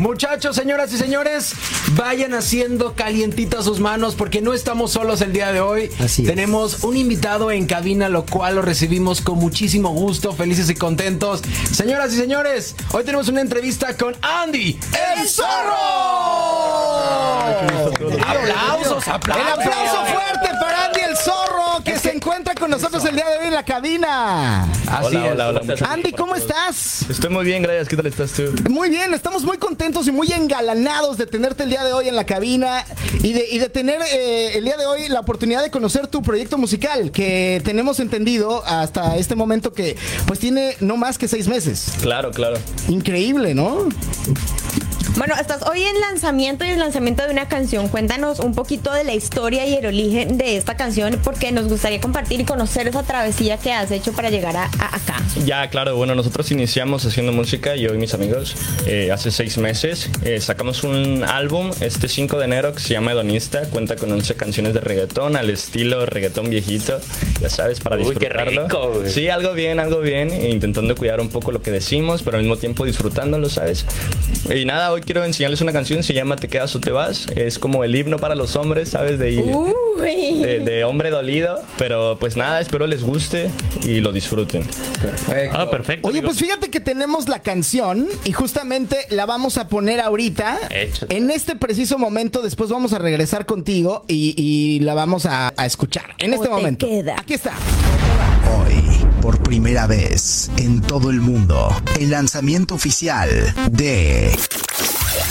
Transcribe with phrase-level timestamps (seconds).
[0.00, 1.54] Muchachos, señoras y señores,
[1.92, 5.90] vayan haciendo calientitas sus manos porque no estamos solos el día de hoy.
[5.98, 6.28] Así es.
[6.28, 11.42] Tenemos un invitado en cabina, lo cual lo recibimos con muchísimo gusto, felices y contentos.
[11.72, 14.78] Señoras y señores, hoy tenemos una entrevista con Andy,
[15.18, 15.74] el zorro.
[18.26, 19.46] Aplausos, aplausos.
[19.46, 21.67] El aplauso fuerte para Andy el Zorro,
[22.78, 24.62] nosotros el día de hoy en la cabina.
[24.86, 25.32] Así Hola, es.
[25.32, 25.74] hola, hola.
[25.88, 27.10] Andy, ¿cómo estás?
[27.10, 27.88] Estoy muy bien, gracias.
[27.88, 28.44] ¿Qué tal estás tú?
[28.70, 32.14] Muy bien, estamos muy contentos y muy engalanados de tenerte el día de hoy en
[32.14, 32.84] la cabina
[33.20, 36.22] y de, y de tener eh, el día de hoy la oportunidad de conocer tu
[36.22, 39.96] proyecto musical, que tenemos entendido hasta este momento que
[40.28, 41.94] pues tiene no más que seis meses.
[42.00, 42.58] Claro, claro.
[42.88, 43.88] Increíble, ¿no?
[45.18, 47.88] Bueno, estás hoy en lanzamiento y el lanzamiento de una canción.
[47.88, 52.00] Cuéntanos un poquito de la historia y el origen de esta canción, porque nos gustaría
[52.00, 55.20] compartir y conocer esa travesía que has hecho para llegar a, a- acá.
[55.44, 58.54] Ya, claro, bueno, nosotros iniciamos haciendo música, yo y mis amigos,
[58.86, 60.08] eh, hace seis meses.
[60.24, 64.36] Eh, sacamos un álbum este 5 de enero que se llama Hedonista, cuenta con 11
[64.36, 67.00] canciones de reggaetón al estilo reggaetón viejito,
[67.40, 68.62] ya sabes, para Uy, qué disfrutarlo.
[68.68, 69.02] rico.
[69.08, 72.56] Sí, algo bien, algo bien, intentando cuidar un poco lo que decimos, pero al mismo
[72.56, 73.84] tiempo disfrutándolo, ¿sabes?
[74.54, 77.58] Y nada, hoy quiero enseñarles una canción, se llama Te quedas o te vas, es
[77.58, 79.18] como el himno para los hombres, ¿sabes?
[79.18, 79.36] De,
[79.96, 83.50] de, de hombre dolido, pero pues nada, espero les guste
[83.84, 84.64] y lo disfruten.
[85.54, 86.06] Ah, perfecto.
[86.08, 90.58] Oye, pues fíjate que tenemos la canción y justamente la vamos a poner ahorita.
[90.68, 91.16] Échate.
[91.16, 95.64] En este preciso momento, después vamos a regresar contigo y, y la vamos a, a
[95.64, 96.16] escuchar.
[96.18, 96.86] En O este te momento.
[96.86, 97.16] queda.
[97.18, 97.54] Aquí está.
[98.58, 103.30] Hoy, por primera vez en todo el mundo, el lanzamiento oficial
[103.70, 104.36] de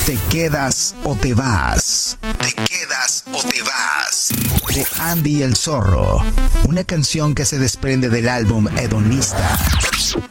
[0.07, 2.17] Te quedas o te vas.
[2.39, 4.29] Te quedas o te vas.
[4.73, 6.23] De Andy el Zorro.
[6.63, 9.59] Una canción que se desprende del álbum Hedonista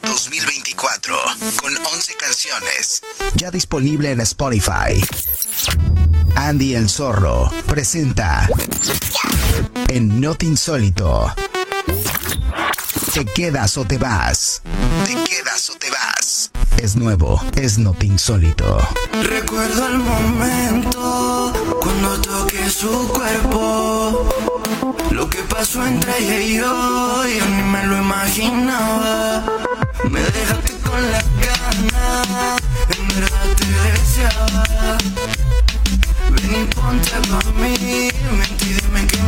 [0.00, 1.14] 2024.
[1.60, 3.02] Con 11 canciones.
[3.34, 4.98] Ya disponible en Spotify.
[6.36, 8.48] Andy el Zorro presenta
[9.88, 11.34] en Not Insólito.
[13.12, 14.62] Te quedas o te vas.
[15.04, 15.85] Te quedas o te vas.
[16.78, 18.78] Es nuevo, es not insólito.
[19.22, 24.28] Recuerdo el momento cuando toqué su cuerpo.
[25.10, 29.44] Lo que pasó entre ella y yo, yo ni me lo imaginaba.
[30.10, 32.56] Me dejaste con la gana,
[32.96, 34.98] en verdad te deseaba.
[36.30, 38.12] Ven y ponte pa' mí, y
[38.64, 39.22] dime que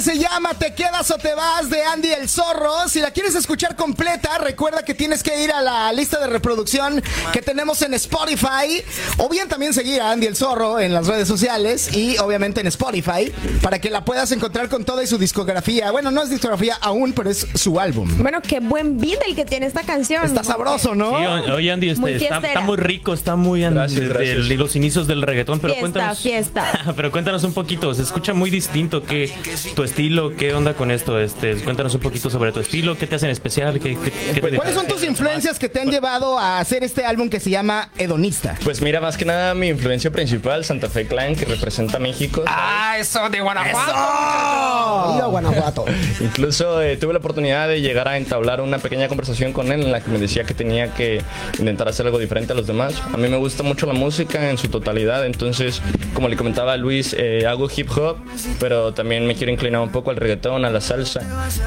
[0.00, 2.88] que se llama Te quedas o te vas de Andy el Zorro.
[2.88, 7.02] Si la quieres escuchar completa, recuerda que tienes que ir a la lista de reproducción
[7.34, 8.82] que tenemos en Spotify.
[9.18, 12.66] O bien también seguir a Andy el Zorro en las redes sociales y obviamente en
[12.68, 13.30] Spotify
[13.60, 15.90] para que la puedas encontrar con toda y su discografía.
[15.90, 18.08] Bueno, no es discografía aún, pero es su álbum.
[18.22, 20.24] Bueno, qué buen beat el que tiene esta canción.
[20.24, 21.10] Está sabroso, ¿no?
[21.18, 24.36] Sí, oye Andy, este, Muy está, muy rico, está muy Gracias, gracias.
[24.36, 26.20] el- los inicios del reggaetón, pero Fiesta, cuéntanos.
[26.20, 26.92] fiesta.
[26.96, 29.30] pero cuéntanos un poquito, se escucha muy distinto, ¿qué,
[29.74, 31.18] tu estilo, qué onda con esto?
[31.18, 34.56] Este, cuéntanos un poquito sobre tu estilo, qué te hacen especial, qué, qué- qué te
[34.56, 37.90] ¿Cuáles son tus influencias que te han llevado a hacer este álbum que se llama
[37.98, 38.56] Hedonista?
[38.62, 42.44] Pues mira, más que nada mi influencia principal, Santa Fe Clan, que representa a México.
[42.46, 45.12] Ah, eso de Guanajuato.
[45.14, 45.84] Viva Guanajuato.
[46.20, 49.90] Incluso eh, tuve la oportunidad de llegar a entablar una pequeña conversación con él en
[49.92, 51.20] la que me decía que tenía que
[51.58, 52.94] intentar hacer algo diferente a los demás.
[53.12, 55.82] A mí me gusta mucho la música en su totalidad, entonces,
[56.14, 58.18] como le comentaba a Luis, eh, hago hip hop,
[58.60, 61.20] pero también me quiero inclinar un poco al reggaetón, a la salsa.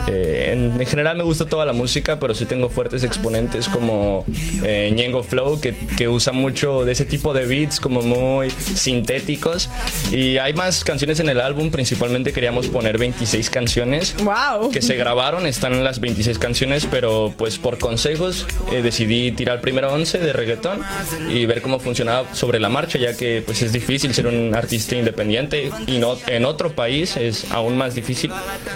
[0.07, 4.25] Eh, en, en general me gusta toda la música, pero sí tengo fuertes exponentes como
[4.63, 9.69] eh, Ñengo Flow, que, que usa mucho de ese tipo de beats como muy sintéticos.
[10.11, 14.71] Y hay más canciones en el álbum, principalmente queríamos poner 26 canciones Wow.
[14.71, 19.61] que se grabaron, están en las 26 canciones, pero pues por consejos eh, decidí tirar
[19.61, 20.81] primero 11 de reggaetón
[21.29, 24.95] y ver cómo funcionaba sobre la marcha, ya que pues es difícil ser un artista
[24.95, 28.02] independiente y no en otro país es aún más difícil,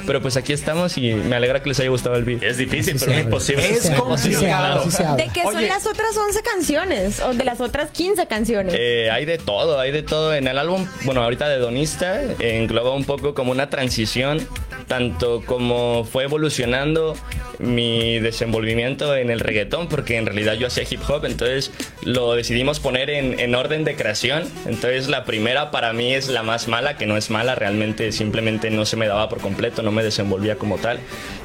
[0.05, 2.44] pero pues aquí estamos y me alegra que les haya gustado el beat.
[2.44, 3.69] Es difícil, pero no imposible.
[3.69, 4.85] Es complicado.
[5.15, 5.68] ¿De qué son Oye.
[5.68, 7.19] las otras 11 canciones?
[7.21, 8.75] ¿O de las otras 15 canciones?
[8.77, 10.33] Eh, hay de todo, hay de todo.
[10.33, 14.47] En el álbum, bueno, ahorita de Donista, eh, engloba un poco como una transición,
[14.88, 17.16] tanto como fue evolucionando
[17.60, 21.72] mi desenvolvimiento en el reggaetón, porque en realidad yo hacía hip hop, entonces
[22.04, 24.44] lo decidimos poner en, en orden de creación.
[24.66, 28.69] Entonces la primera para mí es la más mala, que no es mala, realmente simplemente
[28.69, 31.00] no se me daba por completo, no me desenvolvía como tal.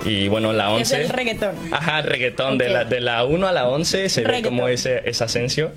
[0.05, 0.83] Y bueno, la 11...
[0.83, 1.55] Es el reggaetón.
[1.73, 5.25] Ajá, reggaetón, de, la, de la 1 a la 11 se ve como ese, ese
[5.25, 5.73] ascenso.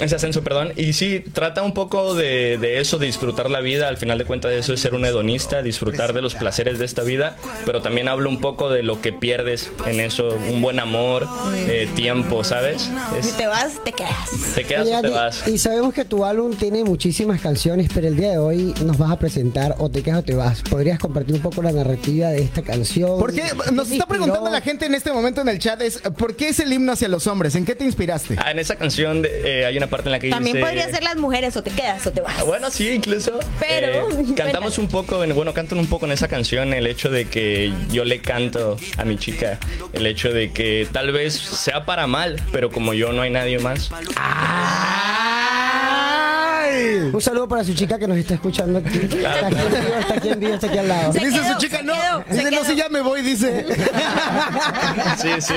[0.00, 0.72] Ese ascenso, perdón.
[0.76, 3.88] Y sí, trata un poco de, de eso, de disfrutar la vida.
[3.88, 7.02] Al final de cuentas, eso es ser un hedonista, disfrutar de los placeres de esta
[7.02, 7.36] vida.
[7.66, 10.36] Pero también hablo un poco de lo que pierdes en eso.
[10.50, 11.26] Un buen amor,
[11.68, 12.88] eh, tiempo, ¿sabes?
[13.12, 14.14] Si Es- te vas, te quedas.
[14.54, 15.48] te quedas Oye, o te vas.
[15.48, 19.10] Y sabemos que tu álbum tiene muchísimas canciones, pero el día de hoy nos vas
[19.10, 20.62] a presentar o te quedas o te vas.
[20.62, 23.18] ¿Podrías compartir un poco la narrativa de esta canción?
[23.18, 23.42] ¿Por qué?
[23.72, 26.60] Nos está preguntando la gente en este momento en el chat es ¿por qué es
[26.60, 27.54] el himno hacia los hombres?
[27.54, 28.36] ¿En qué te inspiraste?
[28.38, 30.66] Ah, en esa canción de- eh, hay una parte en la que También dice...
[30.66, 32.42] podría ser las mujeres, o te quedas, o te vas.
[32.46, 33.38] Bueno, sí, incluso.
[33.58, 37.10] Pero, eh, cantamos un poco, en- bueno, cantan un poco en esa canción el hecho
[37.10, 39.58] de que yo le canto a mi chica,
[39.92, 43.58] el hecho de que tal vez sea para mal, pero como yo no hay nadie
[43.58, 43.90] más.
[45.82, 47.10] ¡Ay!
[47.12, 48.98] Un saludo para su chica que nos está escuchando aquí.
[49.10, 51.12] Está aquí en vivo, está aquí en vivo, está aquí al lado.
[51.12, 51.92] Se Dice quedó, su chica, no.
[51.94, 53.66] quedó, dice, no, si ya me voy, dice.
[55.20, 55.54] Sí, sí.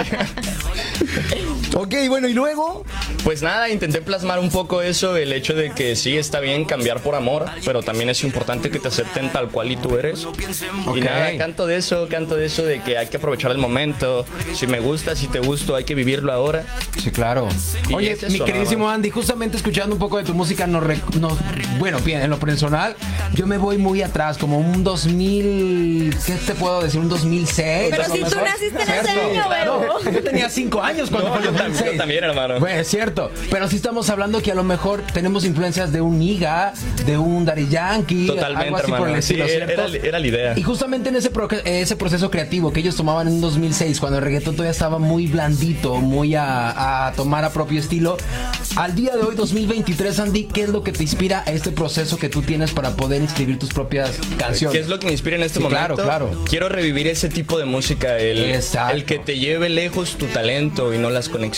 [1.75, 2.83] Ok, bueno, y luego.
[3.23, 6.99] Pues nada, intenté plasmar un poco eso, el hecho de que sí está bien cambiar
[7.01, 10.27] por amor, pero también es importante que te acepten tal cual y tú eres.
[10.95, 14.25] Y nada, canto de eso, canto de eso de que hay que aprovechar el momento.
[14.53, 16.65] Si me gusta, si te gusto, hay que vivirlo ahora.
[17.01, 17.47] Sí, claro.
[17.89, 18.89] Y Oye, es eso, mi queridísimo.
[18.89, 21.37] Andy, justamente escuchando un poco de tu música, nos, re- nos-
[21.79, 22.95] bueno, bien, en lo personal,
[23.33, 26.99] yo me voy muy atrás, como un 2000, ¿qué te puedo decir?
[26.99, 27.87] Un 2006.
[27.89, 29.81] Pero si tú naciste en ese año, claro.
[30.11, 31.92] Yo tenía 5 años cuando No, también, 2006.
[31.94, 32.60] yo también, hermano.
[32.60, 36.19] Bueno, es cierto, pero sí estamos hablando que a lo mejor tenemos influencias de un
[36.19, 36.74] Niga,
[37.06, 39.21] de un Daddy Yankee, Totalmente, algo así por el hermano.
[39.21, 40.54] Sí, estilo, era, era- la idea.
[40.57, 44.24] Y justamente en ese, pro- ese proceso creativo que ellos tomaban en 2006, cuando el
[44.24, 48.18] reggaetón todavía estaba muy blandito, muy a, a tomar a propio estilo,
[48.75, 52.18] al día de hoy, 2023, Andy, ¿qué es lo que te inspira a este proceso
[52.18, 54.75] que tú tienes para poder escribir tus propias canciones?
[54.77, 55.95] ¿Qué es lo que me inspira en este Sí, momento?
[55.95, 56.44] claro, claro.
[56.50, 60.98] Quiero revivir ese tipo de música, el, el que te lleve lejos tu talento y
[60.98, 61.52] no las conexiones,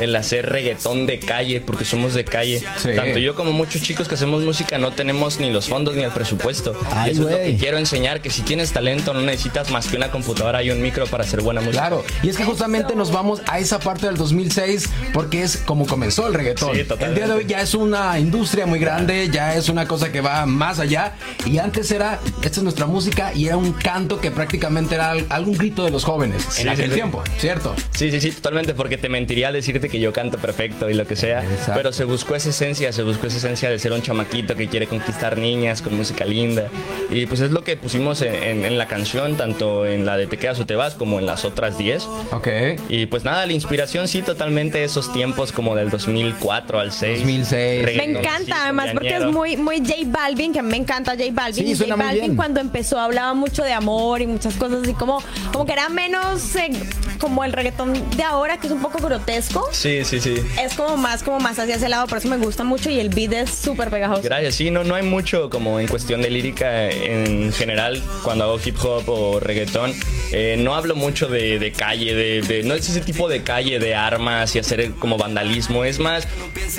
[0.00, 2.62] el hacer reggaetón de calle, porque somos de calle.
[2.82, 2.90] Sí.
[2.96, 6.10] Tanto yo como muchos chicos que hacemos música no tenemos ni los fondos ni el
[6.10, 6.74] presupuesto.
[6.90, 9.86] Ay, y eso es lo que quiero enseñar, que si tienes talento no necesitas más
[9.86, 11.80] que una computadora y un micro para hacer buena música.
[11.82, 15.86] Claro, y es que justamente nos vamos a esa parte del 2006 porque es como
[15.86, 16.74] comenzó el reggaetón.
[16.74, 20.10] Sí, el día de hoy ya es una industria muy grande, ya es una cosa
[20.12, 21.14] que va más allá.
[21.46, 25.26] Y antes era, esta es nuestra música y era un canto que prácticamente era al-
[25.28, 27.74] algún grito de los jóvenes Sí, en aquel tiempo, ¿cierto?
[27.92, 31.06] Sí, sí, sí, totalmente, porque te mentiría al decirte que yo canto perfecto y lo
[31.06, 31.72] que sea, Exacto.
[31.76, 34.86] pero se buscó esa esencia, se buscó esa esencia de ser un chamaquito que quiere
[34.88, 36.68] conquistar niñas con música linda.
[37.10, 40.26] Y pues es lo que pusimos en, en- en la canción, tanto en la de
[40.26, 42.02] Te quedas o te vas como en las otras 10.
[42.32, 42.48] Ok.
[42.88, 47.18] Y pues nada, la inspiración sí, totalmente esos tiempos como del 2004 al 6.
[47.20, 47.84] 2006.
[47.96, 51.24] Me encanta, además, porque es muy, muy J Balvin, que a mí me encanta J
[51.32, 51.64] Balvin.
[51.66, 52.36] Sí, y suena J muy Balvin bien.
[52.36, 55.22] cuando empezó hablaba mucho de amor y muchas cosas así como,
[55.52, 56.70] como que era menos eh,
[57.18, 59.68] como el reggaetón de ahora, que es un poco grotesco.
[59.72, 60.34] Sí, sí, sí.
[60.62, 63.08] Es como más, como más hacia ese lado, por eso me gusta mucho y el
[63.10, 64.22] beat es súper pegajoso.
[64.22, 68.58] Gracias, sí, no, no hay mucho como en cuestión de lírica en general cuando hago
[68.64, 69.92] hip hop o reggaetón.
[70.32, 73.78] eh, no hablo mucho de, de calle, de, de- no es ese tipo de calle
[73.78, 76.26] de armas y hacer como vandalismo, es más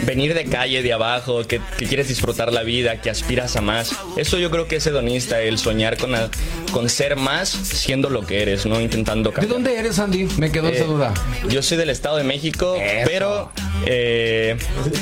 [0.05, 3.91] venir de calle, de abajo, que, que quieres disfrutar la vida, que aspiras a más.
[4.17, 6.29] Eso yo creo que es hedonista, el soñar con, a-
[6.71, 9.53] con ser más siendo lo que eres, no intentando ¿De cambiar.
[9.53, 10.27] dónde eres, Andy?
[10.37, 11.13] Me quedó esa Eh, duda.
[11.49, 12.75] Yo soy del Estado de México,
[13.05, 13.51] pero
[13.85, 14.57] eh,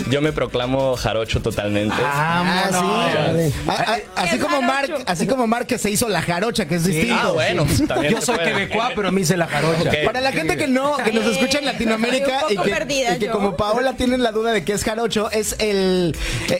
[0.10, 1.96] yo me proclamo jarocho totalmente.
[2.04, 2.76] Ah, sí.
[2.76, 3.54] Vale.
[3.68, 4.92] A- a- así ¿Qué como jarocho?
[4.94, 7.16] Mark, así como Mark que se hizo la jarocha, que es distinto.
[7.22, 8.52] Ah, bueno, pues, también Yo se soy puede.
[8.52, 9.90] quebecuá, pero me hice la jarocha.
[9.90, 9.96] Ok.
[10.06, 12.72] Para la gente que no, que nos escucha en Latinoamérica Estoy y un poco que,
[12.72, 13.32] perdida y que yo.
[13.32, 16.16] como Paola tienen la duda de que es jarocho, es el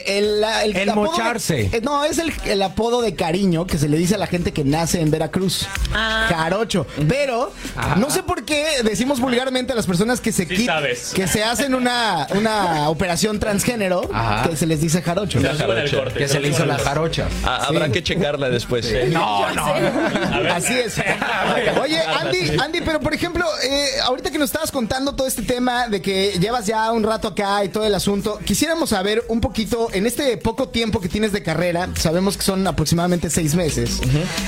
[0.06, 1.60] el, la- El apodo de- mocharse.
[1.72, 4.52] eh, no, es el, el apodo de cariño que se le dice a la gente
[4.52, 5.66] que nace en Veracruz.
[5.94, 6.26] Ah.
[6.28, 6.86] Jarocho.
[7.08, 7.52] Pero
[7.96, 11.12] no sé por qué decimos vulgarmente a las personas que se Sí quit- sabes.
[11.14, 12.01] que se hacen una,
[12.34, 14.48] una operación transgénero Ajá.
[14.48, 15.38] que se les dice jarocho.
[15.38, 16.18] El corte.
[16.18, 17.26] Que se le hizo la jarocha.
[17.44, 18.86] Ah, Habrá que checarla después.
[19.10, 19.64] No, no.
[20.54, 20.96] Así es.
[21.80, 25.88] Oye, Andy, Andy, pero por ejemplo, eh, ahorita que nos estabas contando todo este tema
[25.88, 29.88] de que llevas ya un rato acá y todo el asunto, quisiéramos saber un poquito,
[29.92, 34.00] en este poco tiempo que tienes de carrera, sabemos que son aproximadamente seis meses,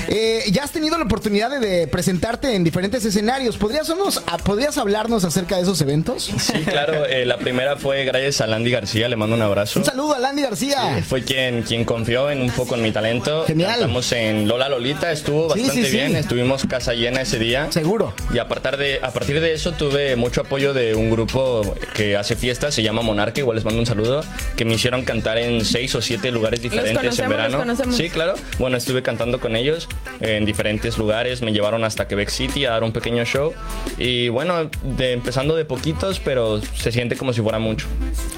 [0.07, 3.57] eh, ya has tenido la oportunidad de, de presentarte en diferentes escenarios.
[3.57, 6.31] ¿Podrías, unos- a- ¿Podrías hablarnos acerca de esos eventos?
[6.39, 7.05] Sí, claro.
[7.05, 9.77] eh, la primera fue gracias a Landy García, le mando un abrazo.
[9.77, 11.03] Un saludo a Landy García.
[11.07, 13.45] Fue quien, quien confió en un poco en mi talento.
[13.45, 13.75] Genial.
[13.75, 15.95] Estamos en Lola Lolita, estuvo Sí, bastante sí, sí.
[15.95, 16.15] bien.
[16.15, 17.71] Estuvimos casa llena ese día.
[17.71, 18.15] Seguro.
[18.33, 22.17] Y a partir, de, a partir de eso tuve mucho apoyo de un grupo que
[22.17, 24.23] hace fiestas, se llama Monarca, igual les mando un saludo,
[24.57, 27.63] que me hicieron cantar en seis o siete lugares diferentes en verano.
[27.91, 28.33] Sí, claro.
[28.57, 29.87] Bueno, estuve cantando con ellos
[30.19, 33.53] en diferentes lugares, me llevaron hasta Quebec City a dar un pequeño show.
[33.99, 37.87] Y bueno, de, empezando de poquitos, pero se siente como si fuera mucho.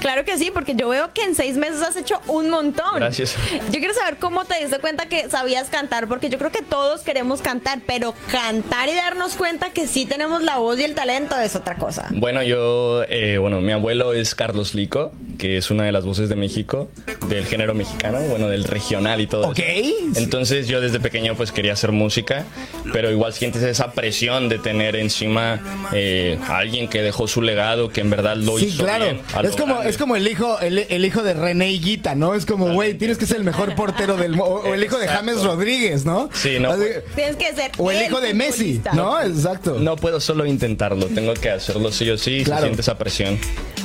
[0.00, 2.96] Claro que sí, porque yo veo que en seis meses has hecho un montón.
[2.96, 3.34] Gracias.
[3.70, 7.00] Yo quiero saber cómo te diste cuenta que sabías cantar, porque yo creo que todos
[7.02, 11.36] queremos cantar, pero cantar y darnos cuenta que sí tenemos la voz y el talento
[11.38, 12.08] es otra cosa.
[12.10, 16.28] Bueno, yo, eh, bueno, mi abuelo es Carlos Lico, que es una de las voces
[16.28, 16.88] de México,
[17.28, 19.48] del género mexicano, bueno, del regional y todo.
[19.48, 19.58] Ok.
[19.60, 20.18] eso.
[20.20, 22.44] Entonces yo desde pequeño pues quería hacer música,
[22.92, 25.60] pero igual sientes esa presión de tener encima
[25.92, 29.48] eh, a alguien que dejó su legado, que en verdad lo Sí, hizo claro.
[29.48, 32.34] Es como, es como el hijo, el, el hijo de René Higuita, ¿no?
[32.34, 34.62] Es como, güey, tienes que ser el mejor portero del mundo.
[34.66, 35.08] O el hijo de.
[35.08, 36.28] James Rodríguez, ¿no?
[36.32, 36.70] Sí, no.
[36.72, 36.82] Así-
[37.14, 37.70] Tienes que ser.
[37.78, 38.92] O el hijo de Messi, futbolista.
[38.92, 39.20] ¿no?
[39.22, 39.78] Exacto.
[39.78, 42.60] No puedo solo intentarlo, tengo que hacerlo sí o sí, Claro.
[42.62, 43.38] se siente esa presión.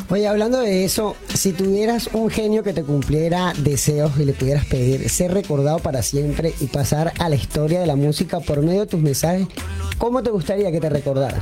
[0.09, 4.65] Oye, hablando de eso, si tuvieras un genio que te cumpliera deseos y le pudieras
[4.65, 8.81] pedir ser recordado para siempre y pasar a la historia de la música por medio
[8.81, 9.47] de tus mensajes,
[9.97, 11.41] ¿cómo te gustaría que te recordara?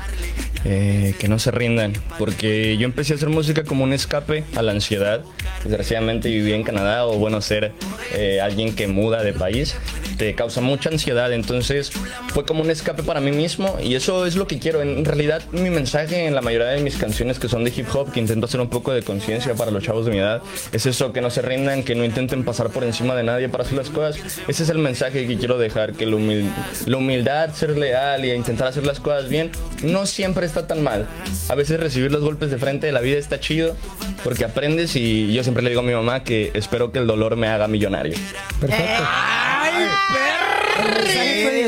[0.63, 4.61] Eh, que no se rindan, porque yo empecé a hacer música como un escape a
[4.61, 5.23] la ansiedad.
[5.63, 7.71] Desgraciadamente viví en Canadá o bueno, ser
[8.13, 9.75] eh, alguien que muda de país
[10.21, 11.91] te causa mucha ansiedad, entonces
[12.27, 14.79] fue como un escape para mí mismo y eso es lo que quiero.
[14.83, 18.11] En realidad mi mensaje en la mayoría de mis canciones que son de hip hop,
[18.11, 21.11] que intento hacer un poco de conciencia para los chavos de mi edad, es eso,
[21.11, 23.89] que no se rindan, que no intenten pasar por encima de nadie para hacer las
[23.89, 24.21] cosas.
[24.47, 26.51] Ese es el mensaje que quiero dejar, que la, humil-
[26.85, 29.49] la humildad, ser leal y intentar hacer las cosas bien,
[29.81, 31.07] no siempre está tan mal.
[31.49, 33.75] A veces recibir los golpes de frente de la vida está chido
[34.23, 37.37] porque aprendes y yo siempre le digo a mi mamá que espero que el dolor
[37.37, 38.13] me haga millonario.
[38.59, 39.01] Perfecto.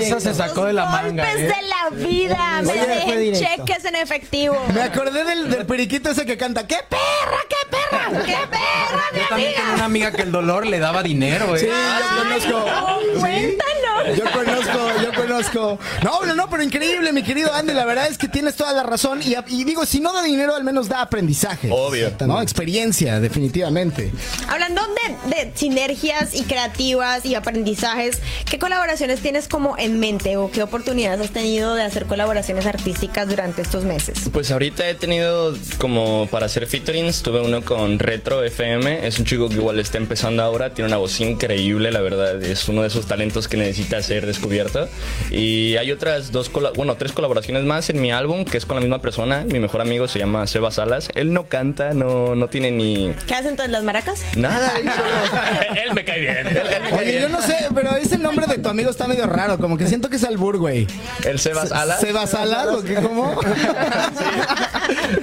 [0.02, 1.24] Esa se sacó de la manga.
[1.24, 1.56] Golpes ¿eh?
[1.56, 2.62] de la vida.
[3.08, 3.66] Me directo.
[3.66, 4.56] cheques en efectivo.
[4.74, 8.24] Me acordé del, del periquito ese que canta, ¡qué perra, qué perra!
[8.26, 9.62] ¡Qué perra, mi Yo también amiga!
[9.62, 11.60] tenía una amiga que el dolor le daba dinero, ¿eh?
[11.60, 13.20] Sí, yo conozco.
[13.20, 14.18] Cuéntanos.
[14.18, 15.23] Yo conozco, yo conozco.
[15.28, 17.74] No, no, no, pero increíble, mi querido Andy.
[17.74, 19.22] La verdad es que tienes toda la razón.
[19.22, 21.70] Y, y digo, si no da dinero, al menos da aprendizaje.
[21.72, 22.12] Obvio.
[22.26, 22.42] ¿No?
[22.42, 24.12] Experiencia, definitivamente.
[24.48, 24.82] Hablando
[25.28, 30.64] de, de sinergias y creativas y aprendizajes, ¿qué colaboraciones tienes como en mente o qué
[30.64, 34.30] oportunidades has tenido de hacer colaboraciones artísticas durante estos meses?
[34.32, 39.26] Pues ahorita he tenido como para hacer featurings, tuve uno con Retro FM, es un
[39.26, 42.88] chico que igual está empezando ahora, tiene una voz increíble, la verdad, es uno de
[42.88, 44.88] esos talentos que necesita ser descubierto.
[45.32, 48.82] Y hay otras dos, bueno, tres colaboraciones más en mi álbum, que es con la
[48.82, 52.72] misma persona, mi mejor amigo se llama Seba Salas, él no canta, no, no tiene
[52.72, 54.24] ni ¿Qué hacen entonces las maracas?
[54.36, 54.74] nada.
[54.78, 56.38] él solo- él me cae bien.
[56.38, 57.22] él- él me cae Oye, bien.
[57.24, 58.43] yo no sé, pero ese nombre de tu
[58.74, 59.58] amigo está medio raro.
[59.58, 60.88] Como que siento que es albur, güey.
[61.24, 62.02] El Sebas Alas.
[62.02, 62.96] ¿Sebas Salas o qué?
[62.96, 63.40] ¿Cómo?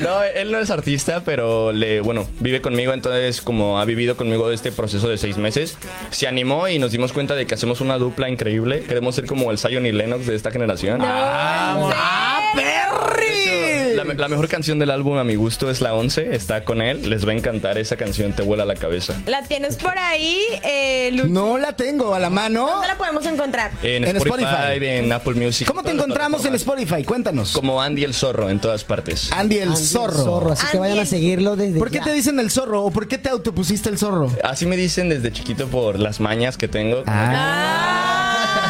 [0.00, 4.50] No, él no es artista, pero le, bueno, vive conmigo, entonces como ha vivido conmigo
[4.50, 5.76] este proceso de seis meses,
[6.11, 8.80] se animó y nos dimos cuenta de que hacemos una dupla increíble.
[8.83, 11.00] Queremos ser como el Zion y Lennox de esta generación.
[11.02, 13.95] ¡Ah, Perry!
[13.97, 17.09] La, la mejor canción del álbum a mi gusto es la 11, está con él,
[17.11, 19.14] les va a encantar esa canción, te vuela la cabeza.
[19.26, 22.66] ¿La tienes por ahí, eh, No la tengo a la mano.
[22.66, 23.71] ¿Dónde la podemos encontrar?
[23.83, 24.87] En, En Spotify, Spotify.
[24.87, 25.66] en Apple Music.
[25.69, 26.54] ¿Cómo te encontramos en.
[26.54, 27.04] Spotify?
[27.04, 27.52] Cuéntanos.
[27.52, 29.30] Como Andy el Zorro en todas partes.
[29.33, 30.52] Andy el Andy el zorro.
[30.52, 32.04] así que vayan a seguirlo desde ¿Por qué ya.
[32.04, 32.85] te dicen el zorro?
[32.85, 34.30] ¿O por qué te autopusiste el zorro?
[34.45, 37.02] Así me dicen desde chiquito por las mañas que tengo.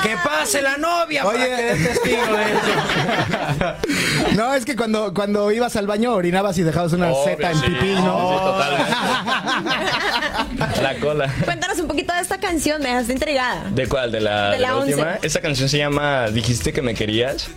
[0.03, 1.39] ¡Que pase la novia Oye.
[1.39, 3.75] para que dé testigo de eso!
[4.37, 7.59] No, es que cuando, cuando ibas al baño orinabas y dejabas una Obvio, seta en
[7.59, 7.67] sí.
[7.67, 8.31] pipí, ¿no?
[8.31, 8.93] Sí, totalmente.
[10.83, 11.35] la cola.
[11.45, 13.65] Cuéntanos un poquito de esta canción, me dejaste intrigada.
[13.71, 14.13] ¿De cuál?
[14.13, 15.15] ¿De la, De la última?
[15.15, 15.27] 11.
[15.27, 17.49] Esa canción se llama Dijiste que me querías.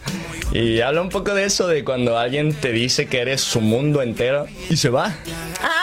[0.52, 4.02] Y habla un poco de eso, de cuando alguien te dice que eres su mundo
[4.02, 5.12] entero y se va.
[5.62, 5.83] Ah.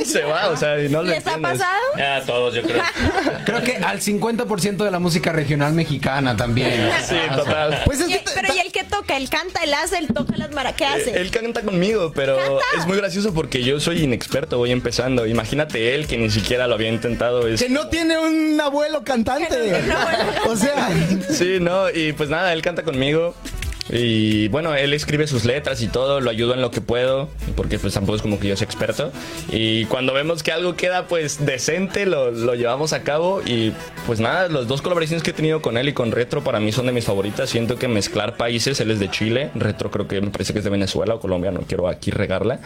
[0.00, 1.60] Y se va, o sea, y no lo ¿Les ha entiendes.
[1.62, 2.16] pasado?
[2.16, 2.82] A todos, yo creo.
[3.44, 6.90] Creo que al 50% de la música regional mexicana también.
[7.08, 7.80] Sí, total.
[7.86, 9.16] Pues es Y- que te- pero ¿y el que toca?
[9.16, 10.76] ¿El canta, el hace, el toca las maracas?
[10.76, 11.18] ¿Qué hace?
[11.20, 12.62] Él canta conmigo, pero ¿Canta?
[12.78, 15.26] es muy gracioso porque yo soy inexperto, voy empezando.
[15.26, 17.48] Imagínate él que ni siquiera lo había intentado.
[17.48, 17.62] Es...
[17.62, 19.48] que no tiene un abuelo cantante.
[20.46, 20.88] O sea,
[21.30, 23.34] Sí, no, y pues nada, él canta conmigo.
[23.90, 27.78] Y bueno, él escribe sus letras y todo, lo ayudo en lo que puedo, porque
[27.78, 29.10] pues tampoco es como que yo sea experto.
[29.50, 33.40] Y cuando vemos que algo queda pues decente, lo, lo llevamos a cabo.
[33.44, 33.72] Y
[34.06, 36.72] pues nada, las dos colaboraciones que he tenido con él y con Retro para mí
[36.72, 37.48] son de mis favoritas.
[37.50, 40.64] Siento que mezclar países, él es de Chile, Retro creo que me parece que es
[40.64, 42.60] de Venezuela o Colombia, no quiero aquí regarla.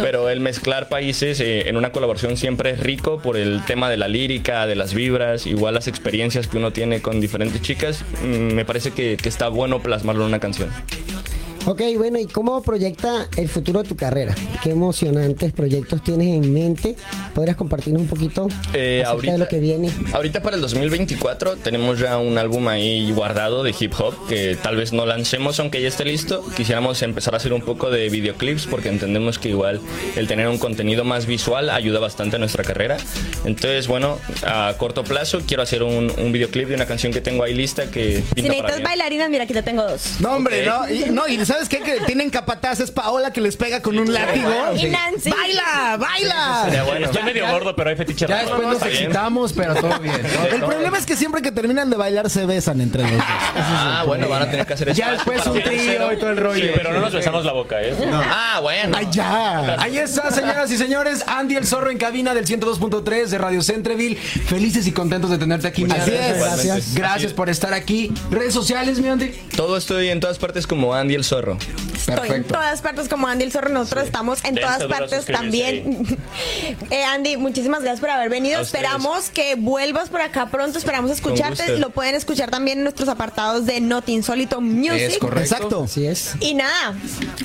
[0.00, 3.96] Pero el mezclar países eh, en una colaboración siempre es rico por el tema de
[3.96, 8.04] la lírica, de las vibras, igual las experiencias que uno tiene con diferentes chicas.
[8.22, 10.55] mm, Me parece que, que está bueno plasmarlo en una canción.
[10.56, 11.15] Thanks,
[11.68, 14.36] Ok, bueno, ¿y cómo proyecta el futuro de tu carrera?
[14.62, 16.94] ¿Qué emocionantes proyectos tienes en mente?
[17.34, 19.90] ¿Podrías compartirnos un poquito Eh, acerca ahorita, de lo que viene?
[20.12, 24.76] ahorita para el 2024 tenemos ya un álbum ahí guardado de hip hop que tal
[24.76, 26.44] vez no lancemos aunque ya esté listo.
[26.56, 29.80] Quisiéramos empezar a hacer un poco de videoclips porque entendemos que igual
[30.14, 32.96] el tener un contenido más visual ayuda bastante a nuestra carrera.
[33.44, 37.42] Entonces, bueno, a corto plazo quiero hacer un, un videoclip de una canción que tengo
[37.42, 40.20] ahí lista que Si necesitas bailarinas, mira, aquí te tengo dos.
[40.20, 40.76] No, hombre, Ok.
[40.88, 40.94] no.
[40.94, 41.80] Y, no, y ¿sabes qué?
[41.80, 42.80] Que tienen capataz.
[42.80, 44.50] Es Paola que les pega con un látigo.
[44.76, 45.30] Y Nancy.
[45.30, 45.96] ¡Baila!
[45.98, 46.62] ¡Baila!
[46.64, 47.06] Sería bueno.
[47.06, 50.20] Estoy medio gordo, pero hay fetiche Ya después nos excitamos, pero todo bien.
[50.52, 53.22] El problema es que siempre que terminan de bailar se besan entre los dos.
[53.56, 56.36] Ah, bueno, van a tener que hacer Ya espacio después un trío y todo el
[56.36, 56.64] rollo.
[56.64, 57.94] Sí, pero no nos besamos la boca, ¿eh?
[58.12, 58.96] Ah, bueno.
[58.96, 59.80] ¡Ay, ya!
[59.80, 61.24] Ahí está, señoras y señores.
[61.26, 64.16] Andy el Zorro en cabina del 102.3 de Radio Centreville.
[64.16, 66.38] Felices y contentos de tenerte aquí, Así es.
[66.38, 66.94] Gracias.
[66.94, 68.12] Gracias por estar aquí.
[68.30, 69.32] Redes sociales, mi Andy.
[69.56, 71.45] Todo estoy en todas partes como Andy el Zorro.
[71.54, 76.06] Estoy en todas partes como Andy el Zorro, nosotros estamos en Dense todas partes también.
[76.90, 78.58] Eh, Andy, muchísimas gracias por haber venido.
[78.58, 78.84] A ustedes.
[78.84, 81.78] Esperamos que vuelvas por acá pronto, esperamos escucharte.
[81.78, 85.00] Lo pueden escuchar también en nuestros apartados de Not Insólito Music.
[85.00, 85.54] Es correcto.
[85.54, 85.82] Exacto.
[85.84, 86.34] Así es.
[86.40, 86.94] Y nada,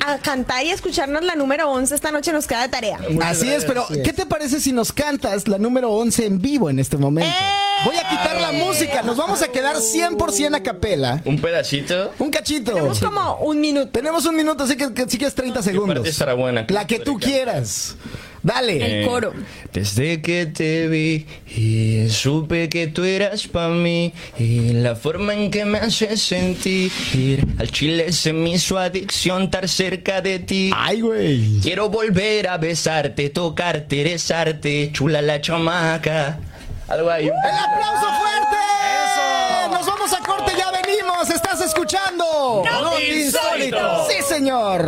[0.05, 2.99] a cantar y escucharnos la número 11 esta noche nos queda de tarea.
[3.23, 4.03] Así es, pero Así es.
[4.03, 7.31] ¿qué te parece si nos cantas la número 11 en vivo en este momento?
[7.31, 7.71] ¡Eh!
[7.85, 11.21] Voy a quitar la música, nos vamos a quedar 100% a capela.
[11.25, 12.11] Un pedacito.
[12.19, 12.73] Un cachito.
[12.73, 13.90] Tenemos como un minuto.
[13.91, 16.07] Tenemos un minuto, así que, que sí que es 30 parte segundos.
[16.07, 16.65] estará buena?
[16.69, 17.95] La que tú quieras.
[18.43, 19.01] Dale.
[19.01, 19.33] El coro.
[19.71, 25.51] Desde que te vi y supe que tú eras para mí y la forma en
[25.51, 26.91] que me haces sentir
[27.59, 30.71] al chile se me hizo adicción estar cerca de ti.
[30.75, 31.59] Ay, güey.
[31.61, 36.39] Quiero volver a besarte, tocarte, besarte, chula la chamaca.
[36.87, 37.27] Algo ahí.
[37.27, 38.57] ¡El aplauso fuerte!
[39.05, 39.71] ¡Eso!
[39.71, 40.60] Nos vamos a corte, ya
[40.91, 41.29] venimos.
[41.29, 42.63] Estás escuchando.
[42.65, 44.07] Not Insólito.
[44.09, 44.81] Sí, señor.